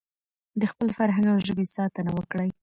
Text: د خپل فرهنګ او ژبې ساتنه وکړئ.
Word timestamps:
د 0.59 0.61
خپل 0.71 0.87
فرهنګ 0.97 1.27
او 1.31 1.39
ژبې 1.47 1.65
ساتنه 1.77 2.11
وکړئ. 2.13 2.49